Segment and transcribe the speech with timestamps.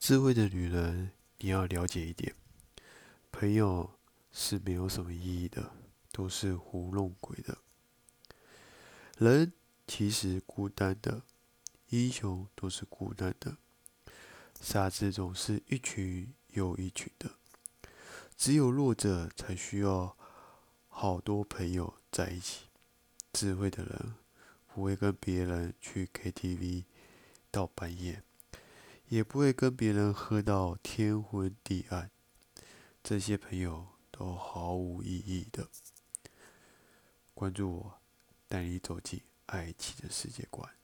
[0.00, 2.34] 智慧的女人，你要了解一点，
[3.30, 3.98] 朋友
[4.32, 5.72] 是没有什么意义的，
[6.10, 7.58] 都是糊弄鬼的。
[9.18, 9.52] 人
[9.86, 11.20] 其实孤单的，
[11.90, 13.58] 英雄都是孤单的，
[14.58, 17.32] 傻子总是一群又一群的。
[18.38, 20.16] 只有弱者才需要
[20.88, 22.64] 好多朋友在一起。
[23.34, 24.14] 智慧的人
[24.66, 26.84] 不会跟别人去 KTV
[27.50, 28.22] 到半夜，
[29.10, 32.12] 也不会跟别人喝到天昏地暗。
[33.02, 35.68] 这些朋友都毫无意义的。
[37.34, 38.00] 关注我，
[38.46, 40.79] 带你走进爱情的世界观。